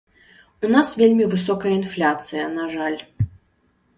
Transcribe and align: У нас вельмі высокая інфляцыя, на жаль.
У 0.67 0.71
нас 0.75 0.87
вельмі 1.01 1.27
высокая 1.33 1.73
інфляцыя, 1.81 2.47
на 2.57 2.63
жаль. 2.75 2.99